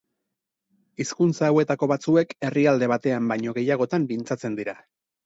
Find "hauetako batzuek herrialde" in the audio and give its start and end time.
1.49-2.89